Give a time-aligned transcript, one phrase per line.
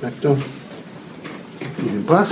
[0.00, 0.38] Então,
[1.76, 2.30] tudo em paz?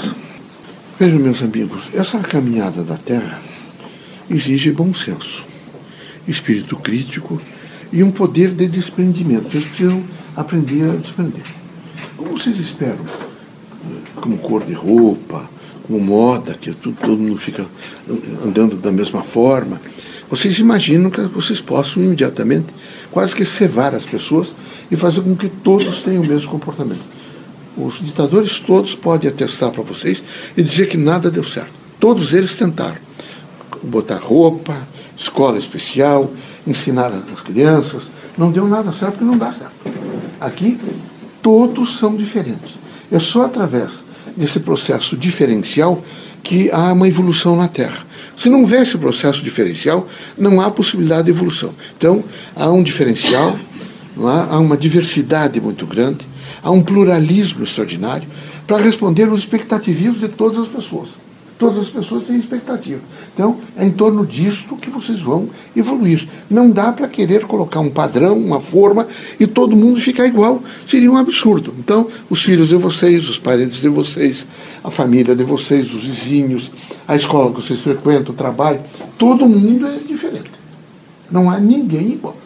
[1.00, 3.42] Vejam, meus amigos, essa caminhada da Terra
[4.30, 5.45] exige bom senso,
[6.29, 7.43] espírito crítico
[7.93, 9.51] e um poder de desprendimento.
[9.51, 10.05] Vocês precisam
[10.37, 11.43] aprender a desprender.
[12.17, 13.05] Como vocês esperam?
[14.14, 15.51] Como cor de roupa,
[15.89, 17.67] como moda, que tudo, todo mundo fica
[18.45, 19.80] andando da mesma forma.
[20.30, 22.69] Vocês imaginam que vocês possam imediatamente
[23.11, 24.55] quase que cevar as pessoas
[24.89, 27.16] e fazer com que todos tenham o mesmo comportamento.
[27.77, 30.22] Os ditadores todos podem atestar para vocês
[30.57, 31.72] e dizer que nada deu certo.
[32.00, 32.96] Todos eles tentaram
[33.82, 34.76] botar roupa,
[35.16, 36.32] escola especial,
[36.66, 38.04] ensinar as crianças.
[38.36, 39.72] Não deu nada certo porque não dá certo.
[40.40, 40.78] Aqui,
[41.42, 42.78] todos são diferentes.
[43.10, 43.90] É só através
[44.36, 46.02] desse processo diferencial
[46.42, 48.04] que há uma evolução na Terra.
[48.36, 50.06] Se não houver esse processo diferencial,
[50.36, 51.74] não há possibilidade de evolução.
[51.96, 52.22] Então,
[52.54, 53.58] há um diferencial,
[54.18, 56.26] há, há uma diversidade muito grande
[56.66, 58.26] há um pluralismo extraordinário
[58.66, 61.10] para responder aos expectativos de todas as pessoas.
[61.56, 63.00] Todas as pessoas têm expectativa.
[63.32, 66.28] Então, é em torno disto que vocês vão evoluir.
[66.50, 69.06] Não dá para querer colocar um padrão, uma forma
[69.39, 70.61] e todo mundo ficar igual.
[70.89, 71.73] Seria um absurdo.
[71.78, 74.45] Então, os filhos de vocês, os parentes de vocês,
[74.83, 76.73] a família de vocês, os vizinhos,
[77.06, 78.80] a escola que vocês frequentam, o trabalho,
[79.17, 80.51] todo mundo é diferente.
[81.30, 82.36] Não há ninguém igual.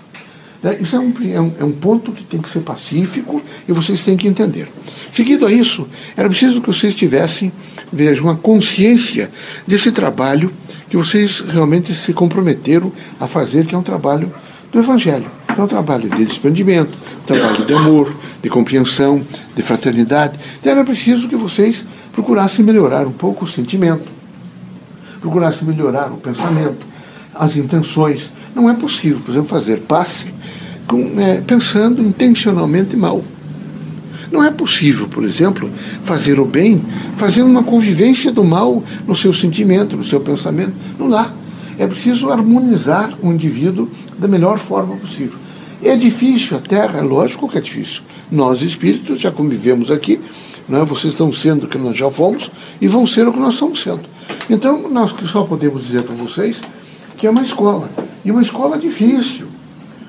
[0.63, 0.79] Né?
[0.81, 4.03] Isso é um, é, um, é um ponto que tem que ser pacífico e vocês
[4.03, 4.69] têm que entender.
[5.13, 7.53] Seguido a isso, era preciso que vocês tivessem,
[7.93, 9.31] vejam, uma consciência
[9.67, 10.53] desse trabalho
[10.89, 14.33] que vocês realmente se comprometeram a fazer, que é um trabalho
[14.73, 15.27] do Evangelho.
[15.57, 19.25] É um trabalho de desprendimento, um trabalho de amor, de compreensão,
[19.55, 20.39] de fraternidade.
[20.59, 24.07] Então era preciso que vocês procurassem melhorar um pouco o sentimento,
[25.21, 26.87] procurassem melhorar o pensamento,
[27.35, 28.31] as intenções.
[28.55, 30.27] Não é possível, por exemplo, fazer passe
[30.87, 33.23] com, é, pensando intencionalmente mal.
[34.31, 35.69] Não é possível, por exemplo,
[36.05, 36.85] fazer o bem
[37.17, 40.75] fazendo uma convivência do mal no seu sentimento, no seu pensamento.
[40.99, 41.33] Não dá.
[41.79, 45.39] É preciso harmonizar o indivíduo da melhor forma possível.
[45.83, 48.03] É difícil, a Terra, é lógico que é difícil.
[48.31, 50.21] Nós, espíritos, já convivemos aqui,
[50.69, 50.85] né?
[50.85, 52.51] vocês estão sendo o que nós já fomos
[52.81, 54.03] e vão ser o que nós estamos sendo.
[54.49, 56.59] Então, nós só podemos dizer para vocês
[57.17, 57.91] que é uma escola.
[58.25, 59.47] E uma escola difícil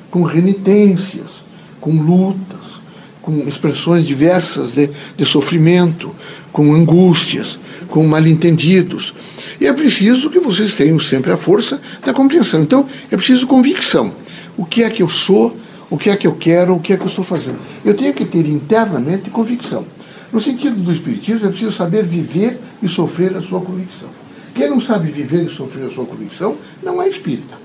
[0.09, 1.41] com renitências,
[1.79, 2.81] com lutas,
[3.21, 6.13] com expressões diversas de, de sofrimento,
[6.51, 7.57] com angústias,
[7.87, 9.13] com mal-entendidos.
[9.59, 12.61] E é preciso que vocês tenham sempre a força da compreensão.
[12.61, 14.11] Então, é preciso convicção.
[14.57, 15.55] O que é que eu sou,
[15.89, 17.59] o que é que eu quero, o que é que eu estou fazendo.
[17.85, 19.85] Eu tenho que ter internamente convicção.
[20.31, 24.09] No sentido do Espiritismo, é preciso saber viver e sofrer a sua convicção.
[24.55, 27.57] Quem não sabe viver e sofrer a sua convicção não é espírita.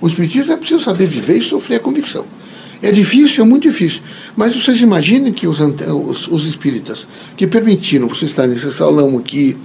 [0.00, 2.24] O Espiritismo é preciso saber viver e sofrer a convicção.
[2.82, 4.00] É difícil, é muito difícil.
[4.34, 7.06] Mas vocês imaginem que os, os, os espíritas
[7.36, 9.56] que permitiram você estar nesse salão aqui,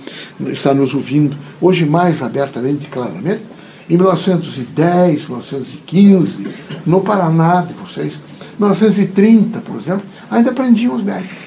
[0.48, 3.42] estar nos ouvindo, hoje mais abertamente e claramente,
[3.90, 6.48] em 1910, 1915,
[6.86, 8.14] no Paraná de vocês,
[8.60, 11.38] 1930, por exemplo, ainda prendiam os médicos.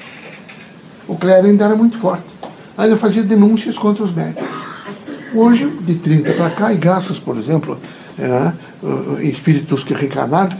[1.07, 2.23] O clero ainda era muito forte.
[2.77, 4.47] Ainda fazia denúncias contra os médicos.
[5.33, 7.77] Hoje, de 30 para cá, e graças, por exemplo,
[8.19, 10.57] é, espíritos que reencarnaram,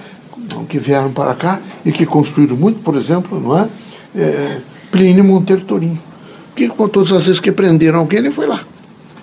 [0.67, 3.67] que vieram para cá e que construíram muito, por exemplo, não é?
[4.15, 4.61] é
[4.91, 6.01] Plínio Monteiro Torinho.
[6.55, 8.63] Que todas as vezes que prenderam alguém, ele foi lá,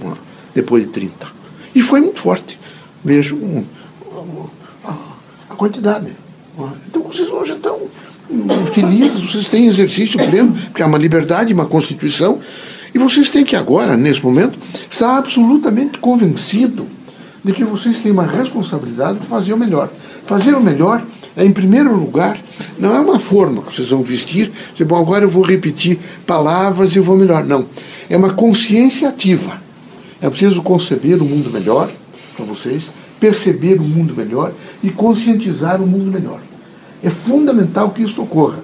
[0.03, 0.13] é?
[0.55, 1.27] depois de 30.
[1.75, 2.59] E foi muito forte.
[3.05, 3.65] Vejo um,
[4.85, 4.95] a,
[5.51, 6.09] a, quantidade.
[6.59, 6.63] É?
[6.89, 7.81] Então vocês hoje estão
[8.73, 12.41] felizes, vocês têm exercício pleno, porque há uma liberdade, uma constituição,
[12.95, 14.59] e vocês têm que agora, nesse momento,
[14.91, 16.96] estar absolutamente convencido
[17.47, 19.89] de que vocês têm uma responsabilidade de fazer o melhor.
[20.27, 21.01] Fazer o melhor
[21.37, 22.37] é, em primeiro lugar,
[22.77, 25.97] não é uma forma que vocês vão vestir, dizer, bom, agora eu vou repetir
[26.27, 27.45] palavras e vou melhor.
[27.45, 27.67] Não.
[28.11, 29.61] É uma consciência ativa.
[30.21, 31.89] É preciso conceber o um mundo melhor
[32.35, 32.83] para vocês,
[33.21, 34.53] perceber o um mundo melhor
[34.83, 36.41] e conscientizar o um mundo melhor.
[37.01, 38.59] É fundamental que isso ocorra.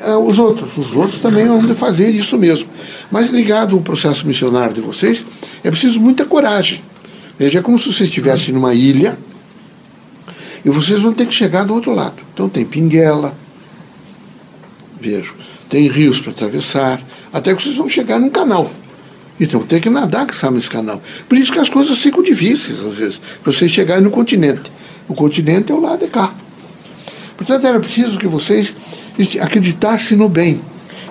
[0.00, 2.66] Ah, os outros, os outros também vão fazer isso mesmo.
[3.12, 5.24] Mas ligado ao processo missionário de vocês,
[5.62, 6.82] é preciso muita coragem.
[7.38, 9.16] Veja, é como se você estivesse numa ilha
[10.64, 12.16] e vocês vão ter que chegar do outro lado.
[12.34, 13.34] Então tem pinguela,
[15.00, 15.34] vejo,
[15.68, 17.00] tem rios para atravessar,
[17.32, 18.68] até que vocês vão chegar num canal.
[19.38, 21.00] Então tem que nadar que sabe nesse canal.
[21.28, 24.72] Por isso que as coisas ficam difíceis, às vezes, para vocês chegarem no continente.
[25.06, 26.34] O continente é o lado de cá.
[27.36, 28.74] Portanto, era preciso que vocês
[29.40, 30.60] acreditassem no bem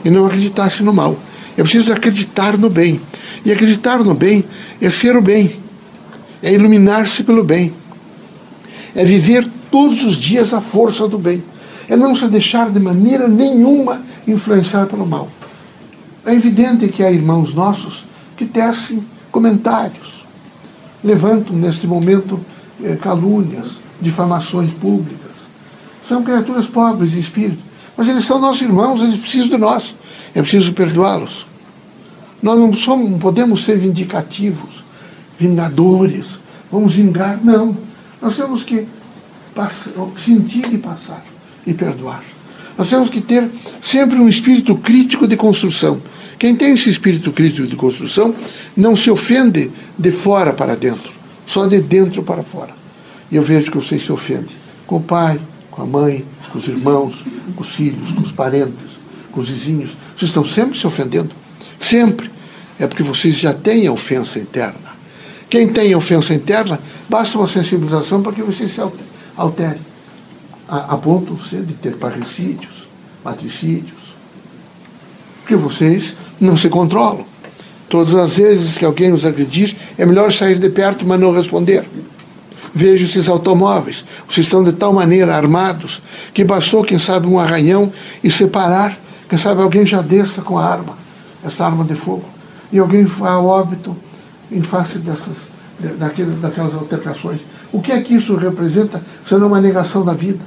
[0.04, 1.18] e não acreditassem no mal.
[1.58, 3.00] É preciso acreditar no bem.
[3.46, 4.44] E acreditar no bem
[4.82, 5.67] é ser o bem
[6.42, 7.74] é iluminar-se pelo bem,
[8.96, 11.44] é viver todos os dias a força do bem,
[11.88, 15.30] é não se deixar de maneira nenhuma influenciar pelo mal.
[16.26, 18.06] É evidente que há irmãos nossos
[18.36, 20.26] que tecem comentários,
[21.04, 22.40] levantam neste momento
[22.84, 23.68] eh, calúnias,
[24.02, 25.32] difamações públicas.
[26.08, 27.64] São criaturas pobres de espírito,
[27.96, 29.96] mas eles são nossos irmãos, eles precisam de nós.
[30.36, 31.48] É preciso perdoá-los.
[32.42, 34.84] Nós não, somos, não podemos ser vindicativos,
[35.40, 36.26] vingadores,
[36.72, 37.40] vamos vingar.
[37.44, 37.78] Não.
[38.22, 38.88] Nós temos que
[39.54, 39.92] passar,
[40.24, 41.24] sentir e passar
[41.66, 42.24] e perdoar.
[42.78, 43.50] Nós temos que ter
[43.82, 46.00] sempre um espírito crítico de construção.
[46.38, 48.36] Quem tem esse espírito crítico de construção
[48.76, 51.12] não se ofende de fora para dentro,
[51.48, 52.74] só de dentro para fora.
[53.32, 54.56] E eu vejo que vocês se ofendem
[54.86, 55.40] com o pai,
[55.72, 57.26] com a mãe, com os irmãos,
[57.56, 58.98] com os filhos, com os parentes,
[59.32, 59.92] com os vizinhos.
[60.16, 61.30] Vocês estão sempre se ofendendo.
[61.80, 62.30] Sempre.
[62.80, 64.87] É porque vocês já têm a ofensa interna.
[65.50, 68.82] Quem tem ofensa interna, basta uma sensibilização para que você se
[69.36, 69.80] altere.
[70.68, 72.88] A, a ponto de ter parricídios,
[73.24, 74.16] matricídios.
[75.40, 77.26] Porque vocês não se controlam.
[77.88, 81.88] Todas as vezes que alguém nos agredir, é melhor sair de perto, mas não responder.
[82.76, 84.04] Vejo esses automóveis.
[84.30, 86.02] Vocês estão de tal maneira armados
[86.34, 87.92] que bastou, quem sabe, um arranhão
[88.22, 89.00] e separar.
[89.30, 90.98] Quem sabe alguém já desça com a arma,
[91.46, 92.26] essa arma de fogo.
[92.72, 93.96] E alguém vá a óbito
[94.52, 95.36] em face dessas,
[95.98, 97.40] daquelas, daquelas altercações.
[97.72, 100.40] O que é que isso representa, sendo uma negação da vida?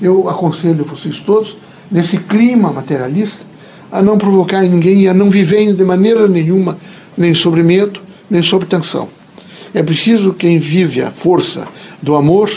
[0.00, 1.56] Eu aconselho vocês todos,
[1.90, 3.46] nesse clima materialista,
[3.90, 6.76] a não provocar em ninguém e a não viver de maneira nenhuma,
[7.16, 8.00] nem sobre medo,
[8.30, 9.08] nem sobre tensão.
[9.74, 11.66] É preciso quem vive a força
[12.02, 12.50] do amor,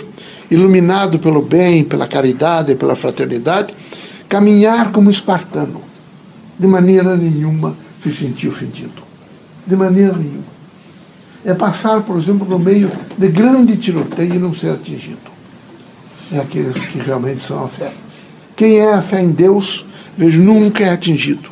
[0.50, 3.74] iluminado pelo bem, pela caridade, pela fraternidade,
[4.28, 5.82] caminhar como espartano,
[6.60, 9.11] de maneira nenhuma se sentir ofendido.
[9.66, 10.52] De maneira nenhuma.
[11.44, 15.18] É passar, por exemplo, no meio de grande tiroteio e não ser atingido.
[16.32, 17.92] É aqueles que realmente são a fé.
[18.56, 19.86] Quem é a fé em Deus,
[20.18, 21.50] vejo, nunca é atingido.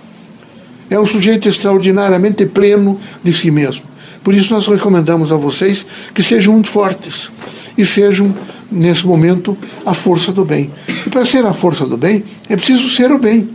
[0.90, 3.86] É um sujeito extraordinariamente pleno de si mesmo.
[4.24, 7.32] Por isso nós recomendamos a vocês que sejam muito fortes
[7.78, 8.34] e sejam,
[8.72, 10.72] nesse momento, a força do bem.
[11.06, 13.50] E para ser a força do bem, é preciso ser o bem.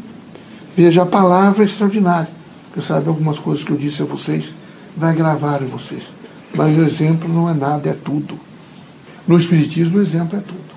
[0.76, 2.28] Veja, a palavra é extraordinária.
[2.74, 4.46] Você sabe, algumas coisas que eu disse a vocês
[4.96, 6.02] vai gravar em vocês.
[6.54, 8.34] Mas o exemplo não é nada, é tudo.
[9.26, 10.74] No Espiritismo, o exemplo é tudo.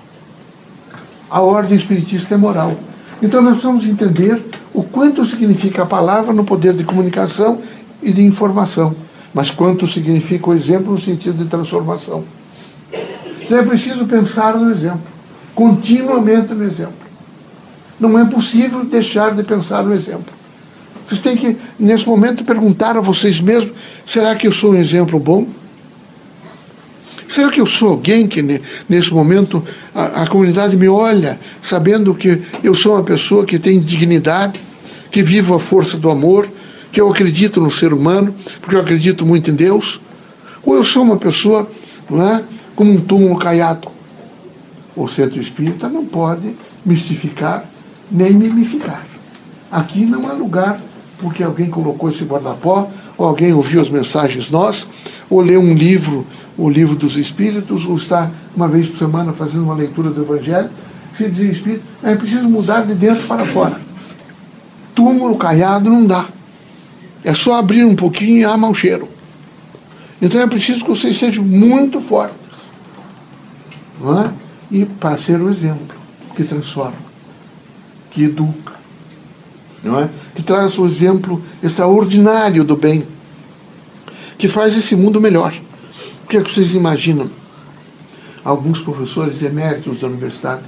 [1.30, 2.74] A ordem espiritista é moral.
[3.20, 4.42] Então nós precisamos entender
[4.72, 7.60] o quanto significa a palavra no poder de comunicação
[8.02, 8.94] e de informação,
[9.34, 12.24] mas quanto significa o exemplo no sentido de transformação.
[13.42, 15.02] Então é preciso pensar no exemplo,
[15.54, 17.08] continuamente no exemplo.
[17.98, 20.37] Não é possível deixar de pensar no exemplo.
[21.08, 23.72] Vocês têm que, nesse momento, perguntar a vocês mesmos:
[24.06, 25.46] será que eu sou um exemplo bom?
[27.26, 28.42] Será que eu sou alguém que,
[28.88, 29.64] nesse momento,
[29.94, 34.60] a, a, comunidade me olha sabendo que eu sou uma pessoa que tem dignidade,
[35.10, 36.48] que vivo a força do amor,
[36.92, 40.00] que eu acredito no ser humano, porque eu acredito muito em Deus?
[40.62, 41.70] Ou eu sou uma pessoa
[42.10, 42.42] não é,
[42.74, 43.88] como um túmulo caiado?
[44.96, 47.64] O centro espírita não pode mistificar
[48.10, 49.06] nem mimificar.
[49.70, 50.80] Aqui não há lugar
[51.20, 54.86] porque alguém colocou esse guarda-pó, ou alguém ouviu as mensagens nós,
[55.28, 56.26] ou leu um livro,
[56.56, 60.70] o livro dos Espíritos, ou está uma vez por semana fazendo uma leitura do Evangelho,
[61.16, 63.80] se diz Espírito, é preciso mudar de dentro para fora.
[64.94, 66.26] Túmulo caiado não dá.
[67.24, 69.08] É só abrir um pouquinho e há mau cheiro.
[70.22, 72.36] Então é preciso que vocês sejam muito fortes.
[74.00, 74.30] Não é?
[74.70, 75.96] E para ser o exemplo
[76.36, 76.96] que transforma,
[78.10, 78.78] que educa
[79.82, 80.08] não é?
[80.38, 83.04] Que traz o exemplo extraordinário do bem,
[84.38, 85.52] que faz esse mundo melhor.
[86.22, 87.28] O que é que vocês imaginam?
[88.44, 90.62] Alguns professores eméritos da universidade,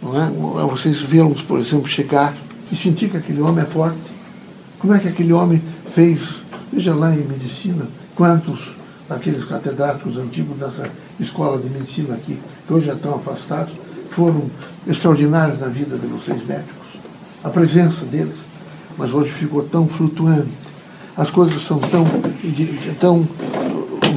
[0.00, 0.64] não é?
[0.70, 2.36] vocês viram, por exemplo, chegar
[2.70, 3.98] e sentir que aquele homem é forte.
[4.78, 5.60] Como é que aquele homem
[5.92, 6.20] fez?
[6.72, 7.84] Veja lá em medicina,
[8.14, 8.76] quantos
[9.08, 13.74] daqueles catedráticos antigos dessa escola de medicina aqui, que hoje já estão afastados,
[14.12, 14.48] foram
[14.86, 16.81] extraordinários na vida de vocês médicos
[17.42, 18.36] a presença deles.
[18.96, 20.48] Mas hoje ficou tão flutuante,
[21.16, 22.06] as coisas são tão,
[23.00, 23.28] tão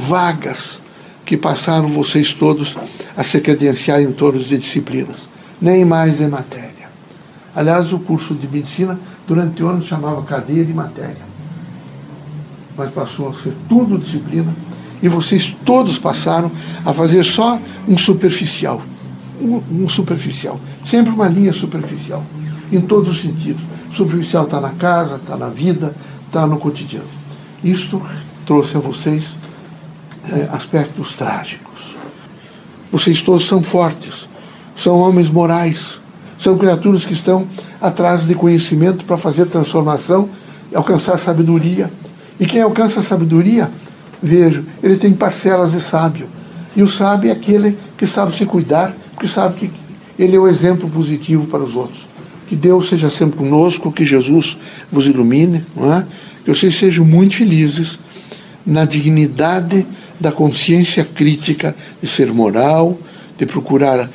[0.06, 0.80] vagas
[1.24, 2.76] que passaram vocês todos
[3.16, 5.28] a se credenciar em torno de disciplinas,
[5.60, 6.86] nem mais de matéria.
[7.54, 11.26] Aliás, o curso de medicina durante anos chamava cadeia de matéria.
[12.76, 14.54] Mas passou a ser tudo disciplina
[15.02, 16.50] e vocês todos passaram
[16.84, 18.82] a fazer só um superficial.
[19.40, 20.60] Um, um superficial.
[20.88, 22.22] Sempre uma linha superficial
[22.70, 23.62] em todos os sentidos.
[23.92, 25.94] Superficial está na casa, está na vida,
[26.26, 27.08] está no cotidiano.
[27.62, 28.02] Isto
[28.44, 29.24] trouxe a vocês
[30.30, 31.96] é, aspectos trágicos.
[32.92, 34.28] Vocês todos são fortes,
[34.74, 35.98] são homens morais,
[36.38, 37.46] São criaturas que estão
[37.80, 40.28] atrás de conhecimento para fazer transformação,
[40.74, 41.90] alcançar sabedoria.
[42.38, 43.70] E quem alcança a sabedoria,
[44.22, 46.28] vejo, ele tem parcelas de sábio.
[46.74, 49.72] E o sábio é aquele que sabe se cuidar, que sabe que
[50.18, 52.05] ele é o exemplo positivo para os outros.
[52.48, 54.56] Que Deus seja sempre conosco, que Jesus
[54.90, 56.04] vos ilumine, é?
[56.44, 57.98] que vocês sejam muito felizes
[58.64, 59.86] na dignidade
[60.18, 62.98] da consciência crítica de ser moral,
[63.36, 64.08] de procurar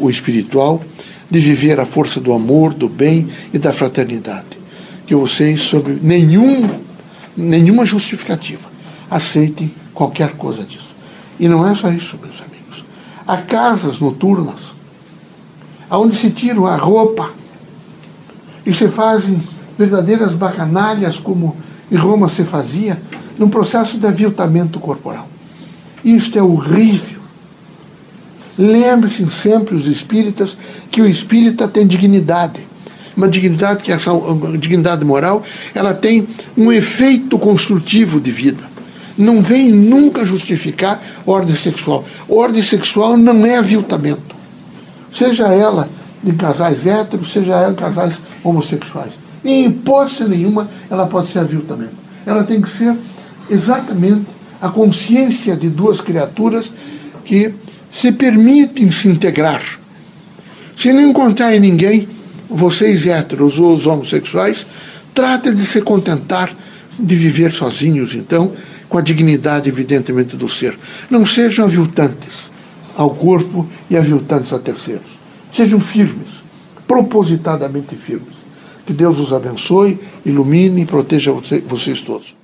[0.00, 0.82] o espiritual,
[1.30, 4.58] de viver a força do amor, do bem e da fraternidade.
[5.06, 6.68] Que vocês, sob nenhum,
[7.36, 8.68] nenhuma justificativa,
[9.10, 10.90] aceitem qualquer coisa disso.
[11.38, 12.84] E não é só isso, meus amigos.
[13.26, 14.74] Há casas noturnas
[15.98, 17.30] onde se tiram a roupa
[18.64, 19.42] e se fazem
[19.78, 21.56] verdadeiras bacanalhas como
[21.90, 23.00] em Roma se fazia,
[23.36, 25.26] num processo de aviltamento corporal.
[26.04, 27.20] Isto é horrível.
[28.56, 30.56] Lembre-se sempre, os espíritas,
[30.90, 32.60] que o espírita tem dignidade.
[33.16, 34.10] Uma dignidade que essa
[34.58, 35.42] dignidade moral,
[35.74, 38.70] ela tem um efeito construtivo de vida.
[39.18, 42.04] Não vem nunca justificar ordem sexual.
[42.28, 44.39] Ordem sexual não é aviltamento.
[45.12, 45.88] Seja ela
[46.22, 48.14] de casais héteros, seja ela de casais
[48.44, 49.12] homossexuais.
[49.44, 51.94] Em hipótese nenhuma ela pode ser aviltamento.
[52.26, 52.94] Ela tem que ser
[53.48, 54.26] exatamente
[54.60, 56.70] a consciência de duas criaturas
[57.24, 57.54] que
[57.92, 59.62] se permitem se integrar.
[60.76, 62.08] Se não encontrarem ninguém,
[62.48, 64.66] vocês héteros ou os homossexuais,
[65.14, 66.54] tratem de se contentar
[66.98, 68.52] de viver sozinhos, então,
[68.88, 70.78] com a dignidade, evidentemente, do ser.
[71.08, 72.49] Não sejam aviltantes
[73.00, 75.18] ao corpo e aviltantes a terceiros.
[75.54, 76.42] Sejam firmes,
[76.86, 78.34] propositadamente firmes.
[78.84, 82.36] Que Deus os abençoe, ilumine e proteja vocês todos.